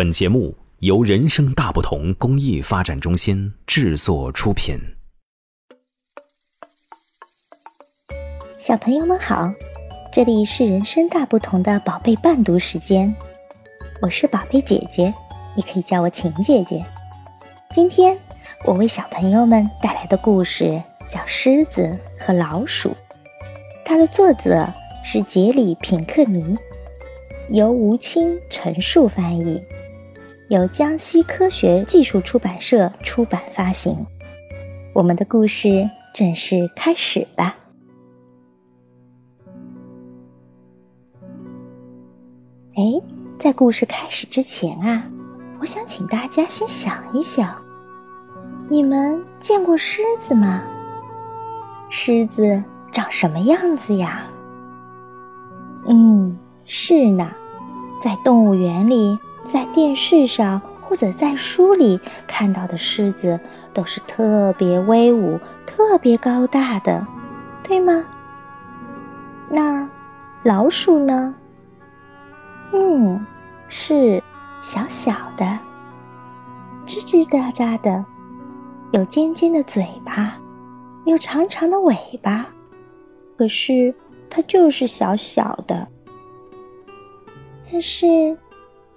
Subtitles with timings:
[0.00, 4.80] 本节目由人生大不同公益发展中心制作出品。
[8.56, 9.52] 小朋友们好，
[10.10, 13.14] 这里是人生大不同的宝贝伴读时间，
[14.00, 15.12] 我是宝贝姐姐，
[15.54, 16.82] 你可以叫我晴姐姐。
[17.74, 18.18] 今天
[18.64, 22.88] 我为小朋友们带来的故事叫《狮子和老鼠》，
[23.84, 24.66] 它的作者
[25.04, 26.56] 是杰里·品克尼，
[27.50, 29.62] 由吴清陈述翻译。
[30.50, 34.04] 由江西科学技术出版社出版发行。
[34.92, 37.54] 我们的故事正式开始了。
[42.74, 42.82] 哎，
[43.38, 45.08] 在故事开始之前啊，
[45.60, 47.54] 我想请大家先想一想：
[48.68, 50.64] 你们见过狮子吗？
[51.90, 54.28] 狮子长什么样子呀？
[55.86, 57.30] 嗯，是呢，
[58.02, 59.16] 在动物园里。
[59.48, 63.38] 在电视上或者在书里看到的狮子
[63.72, 67.06] 都是特别威武、特别高大的，
[67.62, 68.04] 对吗？
[69.48, 69.88] 那
[70.42, 71.34] 老鼠呢？
[72.72, 73.26] 嗯，
[73.68, 74.22] 是
[74.60, 75.58] 小小的，
[76.86, 78.04] 吱吱喳喳的，
[78.92, 80.38] 有尖尖的嘴巴，
[81.06, 82.46] 有长长的尾巴，
[83.36, 83.92] 可是
[84.28, 85.88] 它就是小小的。
[87.72, 88.36] 但是。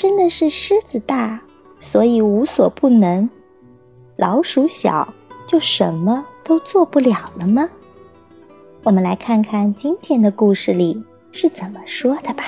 [0.00, 1.42] 真的是狮子大，
[1.78, 3.28] 所以无所不能；
[4.16, 5.12] 老鼠小，
[5.46, 7.68] 就什么都做不了了吗？
[8.82, 12.44] 我们来看看今天的故事里是怎么说的吧。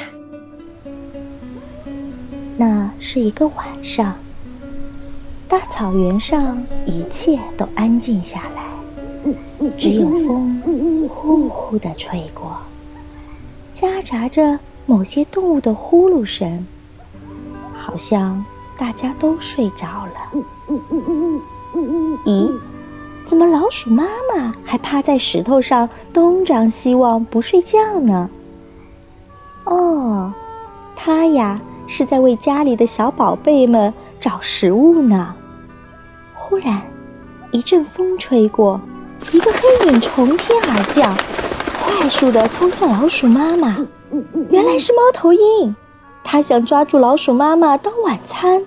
[2.56, 4.16] 那是一个晚上，
[5.46, 8.64] 大草原上一切都安静下来，
[9.76, 10.58] 只有风
[11.06, 12.56] 呼呼的吹过，
[13.74, 16.66] 夹杂着某些动物的呼噜声。
[17.84, 18.44] 好像
[18.76, 20.42] 大家都睡着了。
[22.24, 22.56] 咦，
[23.26, 28.30] 怎么老鼠妈妈还趴在石头上东张西望不睡觉呢？
[29.64, 30.32] 哦，
[30.94, 35.34] 它呀是在为家里的小宝贝们找食物呢。
[36.34, 36.82] 忽然，
[37.50, 38.80] 一阵风吹过，
[39.32, 41.16] 一个黑影从天而降，
[41.82, 43.76] 快速地冲向老鼠妈妈。
[44.50, 45.74] 原来是猫头鹰。
[46.24, 48.64] 他想抓住老鼠妈妈当晚餐，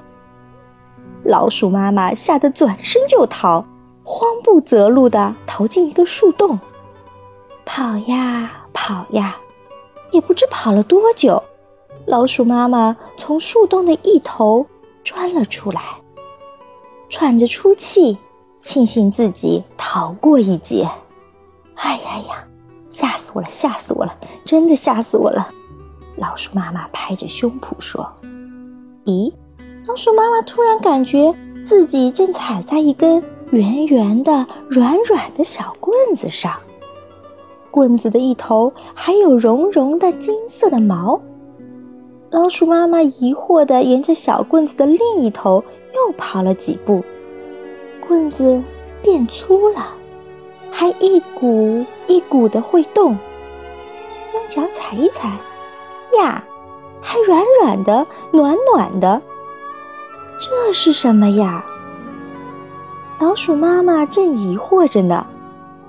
[1.23, 3.65] 老鼠妈妈吓得转身就逃，
[4.03, 6.59] 慌不择路地逃进一个树洞，
[7.65, 9.37] 跑呀跑呀，
[10.11, 11.41] 也不知跑了多久，
[12.05, 14.65] 老鼠妈妈从树洞的一头
[15.03, 15.81] 钻了出来，
[17.09, 18.17] 喘着粗气，
[18.61, 20.87] 庆幸自己逃过一劫。
[21.75, 22.47] 哎呀呀，
[22.89, 25.49] 吓死我了，吓死我了，真的吓死我了！
[26.17, 28.09] 老鼠妈妈拍着胸脯说
[29.03, 29.31] ：“咦，
[29.85, 31.33] 老鼠妈妈突然感觉
[31.63, 33.21] 自己正踩在一根
[33.51, 36.53] 圆圆的、软软的小棍子上，
[37.69, 41.19] 棍子的一头还有绒绒的金色的毛。
[42.31, 47.03] 老鼠妈妈疑惑地沿着小棍子的另一头又跑了几步，
[48.07, 48.61] 棍子
[49.01, 49.87] 变粗了，
[50.71, 53.17] 还一股一股的会动，
[54.33, 55.37] 用脚踩一踩。”
[56.17, 56.43] 呀，
[57.01, 59.21] 还软软的，暖暖的，
[60.39, 61.63] 这是什么呀？
[63.19, 65.25] 老鼠妈妈正疑惑着呢，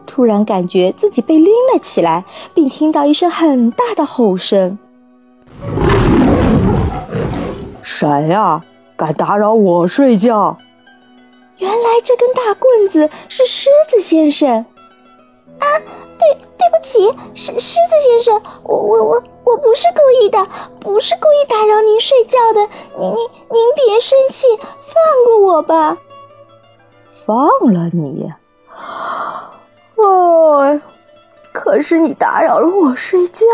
[0.06, 4.78] 突然感觉自己被拎了起来，并听到一声很大的吼声
[7.82, 8.62] ：“谁呀？
[8.96, 10.56] 敢打扰我睡觉？”
[11.58, 14.48] 原来这根大棍子是狮子先生。
[15.58, 15.66] 啊，
[16.18, 19.22] 对，对不起，狮狮子先生，我我我。
[19.46, 20.46] 我不是故意的，
[20.80, 22.60] 不是故意打扰您睡觉的。
[22.98, 23.18] 您您
[23.50, 25.96] 您别生气，放过我吧。
[27.14, 28.32] 放了你？
[29.96, 30.80] 哦，
[31.52, 33.46] 可是你打扰了我睡觉。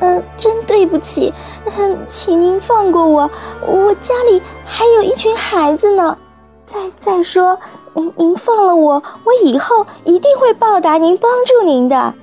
[0.00, 1.32] 嗯，真对不起，
[1.76, 3.30] 嗯，请您放过我。
[3.66, 6.16] 我家里还有一群孩子呢。
[6.64, 7.58] 再再说，
[7.94, 12.14] 您您放了我，我以后一定会报答您，帮助您的。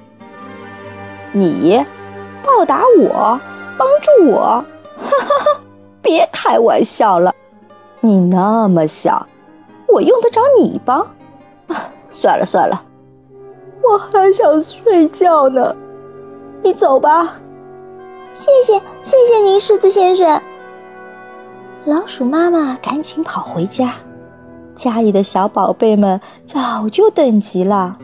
[1.33, 1.85] 你
[2.47, 3.39] 报答我，
[3.77, 4.63] 帮助我，
[4.97, 5.61] 哈哈哈！
[6.01, 7.33] 别开玩笑了，
[7.99, 9.27] 你那么小，
[9.87, 11.01] 我用得着你帮？
[11.67, 12.81] 啊，算了算了，
[13.83, 15.75] 我还想睡觉呢。
[16.63, 17.35] 你走吧。
[18.33, 20.41] 谢谢谢谢您，狮子先生。
[21.85, 23.95] 老鼠妈妈赶紧跑回家，
[24.75, 27.97] 家里的小宝贝们早就等急了，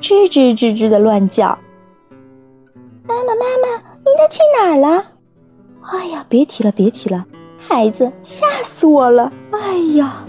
[0.00, 1.58] 吱吱吱吱的乱叫。
[3.06, 5.04] 妈妈，妈妈，您都去哪儿了？
[5.82, 7.26] 哎呀，别提了，别提了，
[7.58, 9.30] 孩子，吓死我了！
[9.50, 10.24] 哎呀，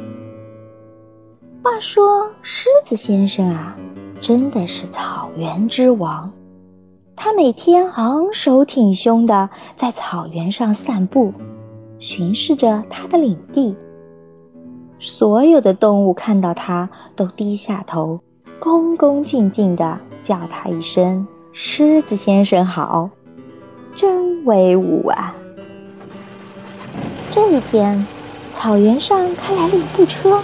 [1.63, 3.77] 话说狮子先生啊，
[4.19, 6.30] 真的是草原之王。
[7.16, 11.33] 他每天昂首挺胸的在草原上散步，
[11.98, 13.74] 巡视着他的领地。
[15.00, 18.19] 所有的动物看到他，都低下头，
[18.60, 21.25] 恭恭敬敬的叫他一声
[21.57, 23.09] “狮子先生好”，
[23.95, 25.33] 真威武啊！
[27.31, 28.05] 这一天，
[28.53, 30.43] 草原上开来了一部车，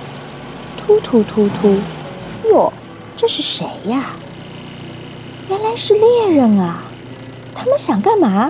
[0.77, 1.75] 突突突突，
[2.49, 2.71] 哟，
[3.17, 4.13] 这是谁呀？
[5.49, 6.81] 原来是猎人啊！
[7.53, 8.49] 他们想干嘛？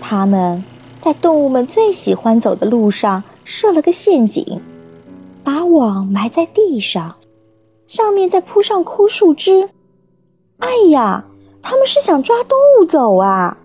[0.00, 0.64] 他们
[0.98, 4.62] 在动物们最喜欢走的路上设了个陷阱，
[5.44, 7.16] 把网埋在地上，
[7.86, 9.68] 上面再铺上枯树枝。
[10.58, 11.24] 哎呀，
[11.62, 13.56] 他们是想抓动物走啊！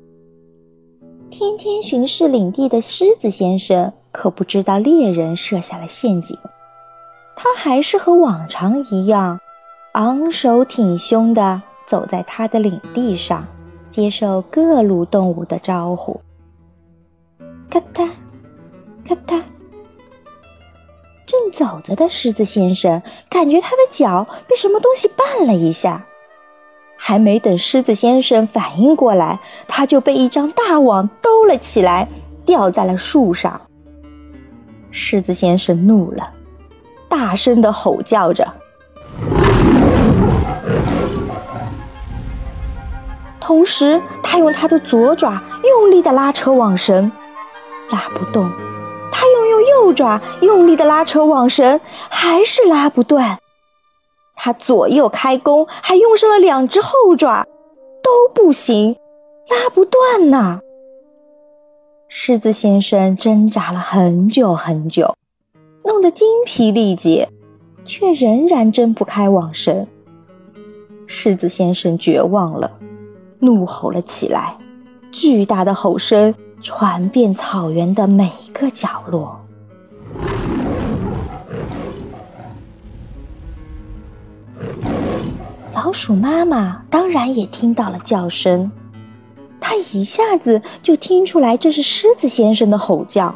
[1.30, 6.38] 天天巡视领地的狮子先生可不知道猎人设下了陷阱，
[7.36, 9.40] 他还是和往常一样，
[9.94, 13.48] 昂首挺胸的走在他的领地上，
[13.90, 16.22] 接受各路动物的招呼。
[17.72, 18.08] 咔嗒，
[19.04, 19.42] 咔嗒，
[21.26, 26.06] 正走着的狮子先生感觉他的脚被什么东西绊了一下。
[27.06, 32.08] 还没等狮子先生反应过来，他就被一张大网兜了起来，
[32.46, 33.60] 吊在了树上。
[34.90, 36.30] 狮子先生怒了，
[37.10, 38.48] 大声的吼叫着，
[43.38, 47.12] 同时他用他的左爪用力的拉扯网绳，
[47.90, 48.46] 拉不动；
[49.12, 53.38] 他又用右爪用力的拉扯网绳，还是拉不断。
[54.46, 57.48] 他左右开弓，还用上了两只后爪，
[58.04, 58.94] 都不行，
[59.48, 60.60] 拉不断呐。
[62.10, 65.16] 狮子先生挣扎了很久很久，
[65.86, 67.30] 弄得精疲力竭，
[67.86, 69.88] 却仍然挣不开网绳。
[71.08, 72.70] 狮子先生绝望了，
[73.40, 74.58] 怒吼了起来，
[75.10, 79.40] 巨大的吼声传遍草原的每个角落。
[85.84, 88.72] 老鼠妈妈当然也听到了叫声，
[89.60, 93.36] 它一下子就听出来这是狮子先生的吼叫。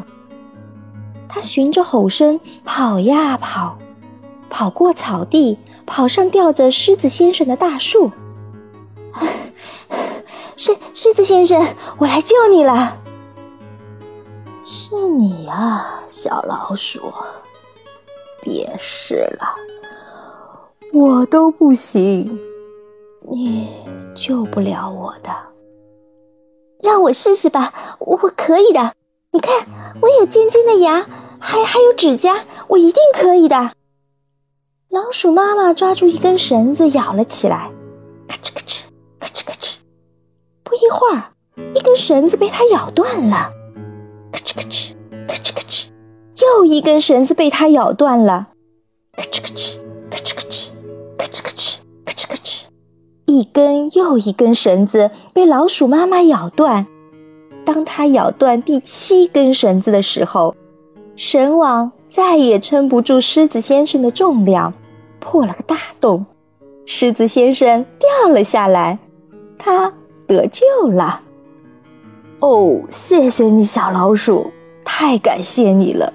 [1.27, 3.77] 它循着吼声跑呀跑，
[4.49, 8.13] 跑过草地，跑上吊着狮子先生的大树。
[10.55, 11.61] 狮狮子先生，
[11.97, 12.97] 我来救你了。
[14.63, 17.11] 是你啊，小老鼠，
[18.41, 19.53] 别试了。
[20.93, 22.39] 我都不行，
[23.31, 23.67] 你
[24.15, 25.29] 救不了我的。
[26.81, 28.93] 让我试试吧，我可以的。
[29.31, 29.67] 你看，
[30.01, 31.05] 我有尖尖的牙，
[31.39, 33.71] 还还有指甲，我一定可以的。
[34.89, 37.69] 老鼠妈妈抓住一根绳子咬了起来，
[38.27, 38.83] 咔哧咔哧，
[39.19, 39.75] 咔哧咔哧。
[40.63, 41.31] 不一会儿，
[41.75, 43.51] 一根绳子被它咬断了，
[44.31, 44.93] 咔哧咔哧，
[45.27, 45.87] 咔哧咔哧。
[46.37, 48.47] 又一根绳子被它咬断了，
[49.13, 49.79] 咔哧咔哧，
[51.17, 51.17] 哧。
[51.17, 52.61] 咔哧咔哧，咔哧咔哧，
[53.25, 56.85] 一根又一根绳子被老鼠妈妈咬断。
[57.65, 60.55] 当它咬断第七根绳子的时候，
[61.15, 64.73] 绳网再也撑不住狮子先生的重量，
[65.19, 66.25] 破了个大洞。
[66.85, 68.97] 狮子先生掉了下来，
[69.57, 69.91] 他
[70.25, 71.21] 得救了。
[72.39, 74.51] 哦，谢谢你，小老鼠，
[74.85, 76.13] 太感谢你了，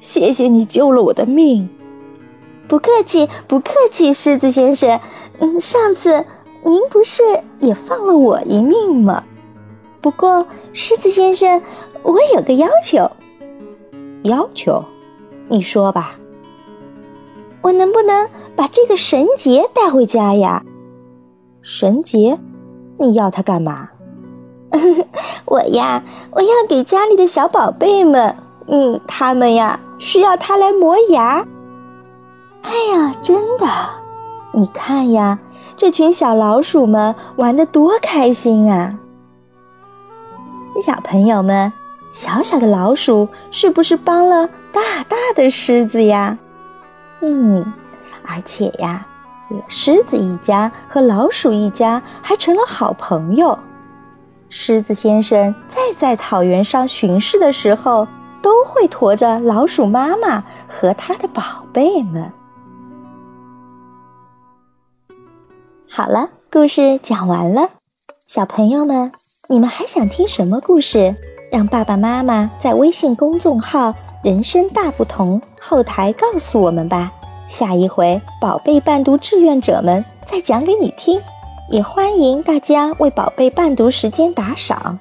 [0.00, 1.68] 谢谢你救了我的命。
[2.66, 5.00] 不客气，不客气，狮子先生。
[5.38, 6.24] 嗯，上次
[6.64, 7.22] 您不是
[7.60, 9.24] 也放了我一命吗？
[10.00, 11.62] 不过，狮子先生，
[12.02, 13.10] 我有个要求。
[14.22, 14.84] 要求？
[15.48, 16.16] 你说吧。
[17.60, 20.62] 我能不能把这个绳结带回家呀？
[21.62, 22.38] 绳结？
[22.98, 23.88] 你要它干嘛？
[25.46, 26.02] 我呀，
[26.32, 31.46] 我要给家里的小宝贝们，嗯，他们呀需要它来磨牙。
[32.64, 33.66] 哎呀，真的！
[34.52, 35.38] 你看呀，
[35.76, 38.98] 这群小老鼠们玩的多开心啊！
[40.80, 41.72] 小朋友们，
[42.12, 46.38] 小小的老鼠是不是帮了大大的狮子呀？
[47.20, 47.72] 嗯，
[48.26, 49.06] 而且呀，
[49.68, 53.58] 狮子一家和老鼠一家还成了好朋友。
[54.48, 58.08] 狮子先生再在草原上巡视的时候，
[58.40, 61.42] 都会驮着老鼠妈妈和他的宝
[61.72, 62.32] 贝们。
[65.96, 67.68] 好了，故事讲完了，
[68.26, 69.12] 小朋友们，
[69.48, 71.14] 你们还想听什么故事？
[71.52, 77.12] 让爸爸妈妈在微信公众号“人生大不同”后台告诉我们吧。
[77.46, 81.20] 下一回，宝贝伴读志愿者们再讲给你听。
[81.70, 84.98] 也欢迎大家为宝贝伴读时间打赏。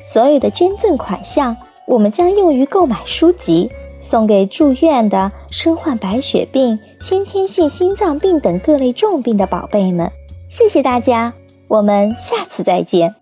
[0.00, 1.56] 所有的捐赠款项，
[1.86, 3.70] 我们将用于购买书籍，
[4.00, 10.10] 送给住院的、身患白血病、先天性心脏病等各类重病的宝贝们。
[10.52, 11.32] 谢谢大家，
[11.66, 13.21] 我们下次再见。